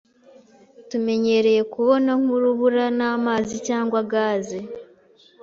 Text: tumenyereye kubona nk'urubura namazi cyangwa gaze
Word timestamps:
tumenyereye 0.89 1.61
kubona 1.73 2.11
nk'urubura 2.21 2.85
namazi 2.97 3.55
cyangwa 3.67 3.99
gaze 4.11 4.59